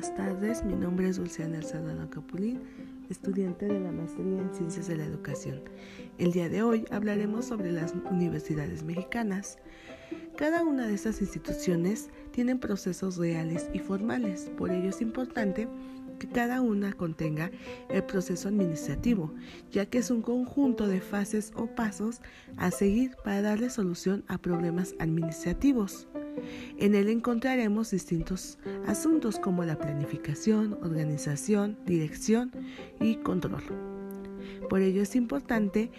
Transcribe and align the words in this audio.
buenas 0.00 0.16
tardes. 0.16 0.64
Mi 0.64 0.72
nombre 0.72 1.10
es 1.10 1.18
Dulciana 1.18 1.60
Serrano 1.60 2.08
Capulín, 2.08 2.62
estudiante 3.10 3.66
de 3.66 3.80
la 3.80 3.92
maestría 3.92 4.40
en 4.40 4.54
Ciencias 4.54 4.86
de 4.88 4.96
la 4.96 5.04
Educación. 5.04 5.60
El 6.16 6.32
día 6.32 6.48
de 6.48 6.62
hoy 6.62 6.86
hablaremos 6.90 7.44
sobre 7.44 7.70
las 7.70 7.92
universidades 8.10 8.82
mexicanas. 8.82 9.58
Cada 10.38 10.64
una 10.64 10.86
de 10.86 10.94
estas 10.94 11.20
instituciones 11.20 12.08
tienen 12.30 12.58
procesos 12.58 13.18
reales 13.18 13.68
y 13.74 13.78
formales, 13.78 14.50
por 14.56 14.70
ello 14.70 14.88
es 14.88 15.02
importante 15.02 15.68
que 16.18 16.28
cada 16.28 16.62
una 16.62 16.94
contenga 16.94 17.50
el 17.90 18.02
proceso 18.02 18.48
administrativo, 18.48 19.34
ya 19.70 19.84
que 19.84 19.98
es 19.98 20.10
un 20.10 20.22
conjunto 20.22 20.88
de 20.88 21.02
fases 21.02 21.52
o 21.56 21.66
pasos 21.66 22.22
a 22.56 22.70
seguir 22.70 23.16
para 23.22 23.42
darle 23.42 23.68
solución 23.68 24.24
a 24.28 24.38
problemas 24.38 24.94
administrativos. 24.98 26.08
En 26.78 26.94
él 26.94 27.08
encontraremos 27.08 27.90
distintos 27.90 28.58
asuntos 28.86 29.38
como 29.38 29.64
la 29.64 29.78
planificación, 29.78 30.74
organización, 30.82 31.78
dirección 31.86 32.52
y 33.00 33.16
control. 33.16 33.62
Por 34.68 34.80
ello 34.80 35.02
es 35.02 35.16
importante 35.16 35.90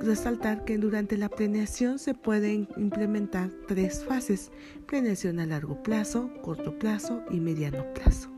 resaltar 0.00 0.64
que 0.64 0.78
durante 0.78 1.16
la 1.16 1.28
planeación 1.28 1.98
se 1.98 2.14
pueden 2.14 2.68
implementar 2.76 3.50
tres 3.66 4.04
fases, 4.04 4.52
planeación 4.86 5.40
a 5.40 5.46
largo 5.46 5.82
plazo, 5.82 6.30
corto 6.42 6.78
plazo 6.78 7.22
y 7.30 7.40
mediano 7.40 7.84
plazo. 7.94 8.30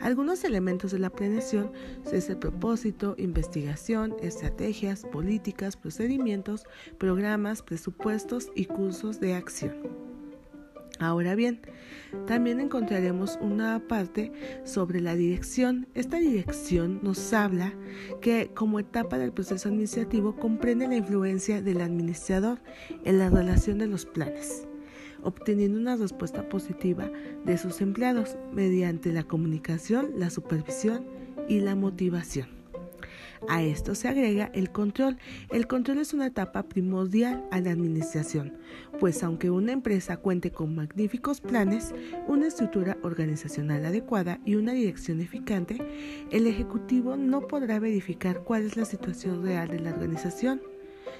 Algunos 0.00 0.44
elementos 0.44 0.92
de 0.92 0.98
la 0.98 1.10
planeación 1.10 1.72
es 2.12 2.28
el 2.28 2.38
propósito, 2.38 3.14
investigación, 3.18 4.14
estrategias, 4.22 5.04
políticas, 5.04 5.76
procedimientos, 5.76 6.64
programas, 6.98 7.62
presupuestos 7.62 8.50
y 8.54 8.66
cursos 8.66 9.20
de 9.20 9.34
acción. 9.34 10.05
Ahora 10.98 11.34
bien, 11.34 11.60
también 12.26 12.60
encontraremos 12.60 13.38
una 13.40 13.80
parte 13.86 14.32
sobre 14.64 15.00
la 15.00 15.14
dirección. 15.14 15.86
Esta 15.94 16.18
dirección 16.18 17.00
nos 17.02 17.32
habla 17.32 17.74
que 18.20 18.50
como 18.54 18.80
etapa 18.80 19.18
del 19.18 19.32
proceso 19.32 19.68
administrativo 19.68 20.36
comprende 20.36 20.88
la 20.88 20.96
influencia 20.96 21.60
del 21.60 21.80
administrador 21.80 22.60
en 23.04 23.18
la 23.18 23.28
relación 23.28 23.78
de 23.78 23.86
los 23.86 24.06
planes, 24.06 24.66
obteniendo 25.22 25.78
una 25.78 25.96
respuesta 25.96 26.48
positiva 26.48 27.10
de 27.44 27.58
sus 27.58 27.80
empleados 27.80 28.36
mediante 28.52 29.12
la 29.12 29.24
comunicación, 29.24 30.12
la 30.16 30.30
supervisión 30.30 31.04
y 31.48 31.60
la 31.60 31.74
motivación. 31.74 32.55
A 33.48 33.62
esto 33.62 33.94
se 33.94 34.08
agrega 34.08 34.50
el 34.54 34.70
control. 34.70 35.16
El 35.50 35.66
control 35.66 35.98
es 35.98 36.12
una 36.12 36.26
etapa 36.26 36.64
primordial 36.64 37.44
a 37.50 37.60
la 37.60 37.70
administración, 37.70 38.54
pues 38.98 39.22
aunque 39.22 39.50
una 39.50 39.72
empresa 39.72 40.16
cuente 40.16 40.50
con 40.50 40.74
magníficos 40.74 41.40
planes, 41.40 41.94
una 42.26 42.48
estructura 42.48 42.98
organizacional 43.02 43.86
adecuada 43.86 44.40
y 44.44 44.56
una 44.56 44.72
dirección 44.72 45.20
eficaz, 45.20 45.46
el 46.30 46.46
ejecutivo 46.46 47.16
no 47.16 47.46
podrá 47.46 47.78
verificar 47.78 48.42
cuál 48.42 48.64
es 48.64 48.76
la 48.76 48.84
situación 48.84 49.44
real 49.44 49.68
de 49.68 49.78
la 49.78 49.90
organización 49.90 50.60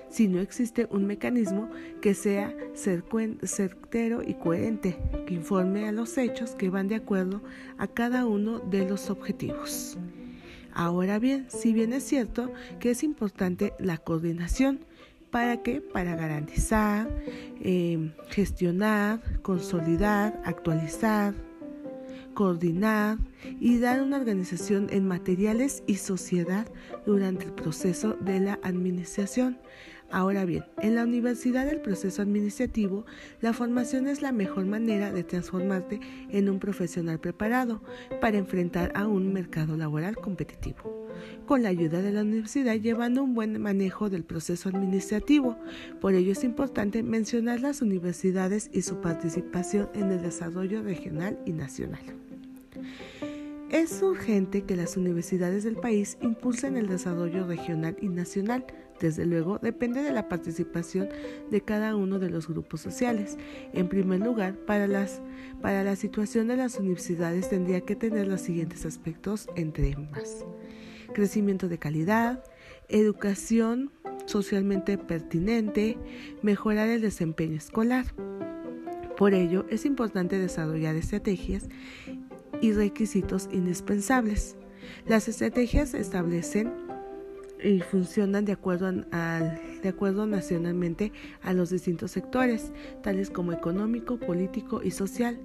si 0.08 0.28
no 0.28 0.40
existe 0.40 0.86
un 0.90 1.06
mecanismo 1.06 1.70
que 2.00 2.14
sea 2.14 2.54
certero 2.74 4.22
y 4.22 4.34
coherente, 4.34 4.98
que 5.26 5.34
informe 5.34 5.88
a 5.88 5.92
los 5.92 6.16
hechos 6.18 6.52
que 6.52 6.70
van 6.70 6.88
de 6.88 6.96
acuerdo 6.96 7.42
a 7.78 7.86
cada 7.86 8.26
uno 8.26 8.58
de 8.60 8.88
los 8.88 9.10
objetivos. 9.10 9.98
Ahora 10.78 11.18
bien, 11.18 11.46
si 11.48 11.72
bien 11.72 11.94
es 11.94 12.04
cierto 12.04 12.52
que 12.80 12.90
es 12.90 13.02
importante 13.02 13.72
la 13.78 13.96
coordinación, 13.96 14.80
¿para 15.30 15.62
qué? 15.62 15.80
Para 15.80 16.14
garantizar, 16.16 17.08
em, 17.62 18.12
gestionar, 18.28 19.40
consolidar, 19.40 20.38
actualizar, 20.44 21.32
coordinar 22.34 23.16
y 23.58 23.78
dar 23.78 24.02
una 24.02 24.18
organización 24.18 24.88
en 24.90 25.08
materiales 25.08 25.82
y 25.86 25.94
sociedad 25.94 26.70
durante 27.06 27.46
el 27.46 27.52
proceso 27.52 28.12
de 28.20 28.40
la 28.40 28.58
administración. 28.62 29.58
Ahora 30.10 30.44
bien, 30.44 30.64
en 30.80 30.94
la 30.94 31.02
universidad 31.02 31.66
del 31.66 31.80
proceso 31.80 32.22
administrativo, 32.22 33.04
la 33.40 33.52
formación 33.52 34.06
es 34.06 34.22
la 34.22 34.30
mejor 34.30 34.64
manera 34.64 35.12
de 35.12 35.24
transformarte 35.24 36.00
en 36.30 36.48
un 36.48 36.60
profesional 36.60 37.18
preparado 37.18 37.82
para 38.20 38.38
enfrentar 38.38 38.92
a 38.94 39.06
un 39.08 39.32
mercado 39.32 39.76
laboral 39.76 40.16
competitivo. 40.16 41.08
Con 41.46 41.62
la 41.62 41.70
ayuda 41.70 42.02
de 42.02 42.12
la 42.12 42.22
universidad 42.22 42.76
llevando 42.76 43.22
un 43.22 43.34
buen 43.34 43.60
manejo 43.60 44.08
del 44.08 44.22
proceso 44.22 44.68
administrativo. 44.68 45.58
Por 46.00 46.14
ello 46.14 46.32
es 46.32 46.44
importante 46.44 47.02
mencionar 47.02 47.60
las 47.60 47.82
universidades 47.82 48.70
y 48.72 48.82
su 48.82 49.00
participación 49.00 49.88
en 49.94 50.12
el 50.12 50.22
desarrollo 50.22 50.82
regional 50.82 51.38
y 51.46 51.52
nacional. 51.52 52.02
Es 53.70 54.00
urgente 54.02 54.62
que 54.62 54.76
las 54.76 54.96
universidades 54.96 55.64
del 55.64 55.76
país 55.76 56.16
impulsen 56.20 56.76
el 56.76 56.86
desarrollo 56.86 57.46
regional 57.46 57.96
y 58.00 58.08
nacional. 58.08 58.64
Desde 59.00 59.26
luego, 59.26 59.58
depende 59.58 60.02
de 60.02 60.12
la 60.12 60.28
participación 60.28 61.08
de 61.50 61.60
cada 61.60 61.94
uno 61.96 62.18
de 62.18 62.30
los 62.30 62.48
grupos 62.48 62.80
sociales. 62.80 63.36
En 63.72 63.88
primer 63.88 64.20
lugar, 64.20 64.54
para, 64.54 64.86
las, 64.86 65.20
para 65.60 65.84
la 65.84 65.96
situación 65.96 66.48
de 66.48 66.56
las 66.56 66.78
universidades 66.78 67.50
tendría 67.50 67.82
que 67.82 67.96
tener 67.96 68.26
los 68.26 68.40
siguientes 68.40 68.86
aspectos 68.86 69.48
entre 69.54 69.96
más. 69.96 70.44
Crecimiento 71.12 71.68
de 71.68 71.78
calidad, 71.78 72.42
educación 72.88 73.92
socialmente 74.26 74.98
pertinente, 74.98 75.98
mejorar 76.42 76.88
el 76.88 77.00
desempeño 77.00 77.56
escolar. 77.56 78.06
Por 79.16 79.34
ello, 79.34 79.66
es 79.70 79.86
importante 79.86 80.38
desarrollar 80.38 80.94
estrategias 80.96 81.68
y 82.60 82.72
requisitos 82.72 83.48
indispensables. 83.52 84.56
Las 85.06 85.28
estrategias 85.28 85.94
establecen 85.94 86.85
y 87.62 87.80
funcionan 87.80 88.44
de 88.44 88.52
acuerdo, 88.52 88.86
al, 88.86 89.60
de 89.82 89.88
acuerdo 89.88 90.26
nacionalmente 90.26 91.12
a 91.42 91.52
los 91.52 91.70
distintos 91.70 92.10
sectores, 92.10 92.72
tales 93.02 93.30
como 93.30 93.52
económico, 93.52 94.18
político 94.18 94.82
y 94.82 94.90
social, 94.90 95.38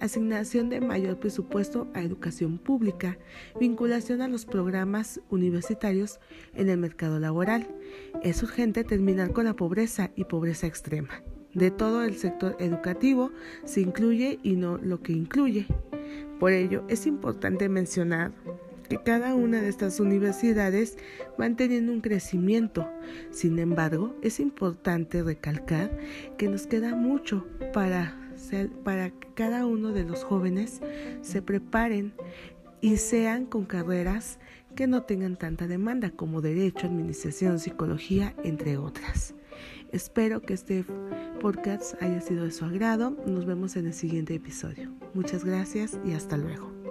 asignación 0.00 0.68
de 0.68 0.80
mayor 0.80 1.18
presupuesto 1.18 1.88
a 1.94 2.02
educación 2.02 2.58
pública, 2.58 3.18
vinculación 3.58 4.22
a 4.22 4.28
los 4.28 4.44
programas 4.44 5.20
universitarios 5.30 6.20
en 6.54 6.68
el 6.68 6.78
mercado 6.78 7.18
laboral. 7.18 7.66
Es 8.22 8.42
urgente 8.42 8.84
terminar 8.84 9.32
con 9.32 9.44
la 9.44 9.54
pobreza 9.54 10.10
y 10.16 10.24
pobreza 10.24 10.66
extrema. 10.66 11.22
De 11.54 11.70
todo 11.70 12.02
el 12.02 12.16
sector 12.16 12.56
educativo 12.58 13.30
se 13.64 13.80
incluye 13.80 14.40
y 14.42 14.56
no 14.56 14.76
lo 14.76 15.02
que 15.02 15.12
incluye. 15.12 15.66
Por 16.40 16.52
ello, 16.52 16.84
es 16.88 17.06
importante 17.06 17.68
mencionar 17.68 18.32
que 18.88 18.98
cada 18.98 19.34
una 19.34 19.60
de 19.60 19.68
estas 19.68 20.00
universidades 20.00 20.96
van 21.38 21.56
teniendo 21.56 21.92
un 21.92 22.00
crecimiento. 22.00 22.88
Sin 23.30 23.58
embargo, 23.58 24.14
es 24.22 24.40
importante 24.40 25.22
recalcar 25.22 25.96
que 26.38 26.48
nos 26.48 26.66
queda 26.66 26.94
mucho 26.94 27.46
para, 27.72 28.16
para 28.84 29.10
que 29.10 29.28
cada 29.34 29.66
uno 29.66 29.92
de 29.92 30.04
los 30.04 30.24
jóvenes 30.24 30.80
se 31.22 31.42
preparen 31.42 32.14
y 32.80 32.96
sean 32.98 33.46
con 33.46 33.64
carreras 33.64 34.38
que 34.74 34.86
no 34.86 35.04
tengan 35.04 35.36
tanta 35.36 35.66
demanda 35.66 36.10
como 36.10 36.40
derecho, 36.40 36.86
administración, 36.86 37.58
psicología, 37.58 38.34
entre 38.44 38.76
otras. 38.76 39.34
Espero 39.92 40.42
que 40.42 40.54
este 40.54 40.84
podcast 41.40 42.02
haya 42.02 42.20
sido 42.20 42.44
de 42.44 42.50
su 42.50 42.64
agrado. 42.64 43.16
Nos 43.26 43.46
vemos 43.46 43.76
en 43.76 43.86
el 43.86 43.94
siguiente 43.94 44.34
episodio. 44.34 44.92
Muchas 45.14 45.44
gracias 45.44 45.98
y 46.04 46.12
hasta 46.12 46.36
luego. 46.36 46.83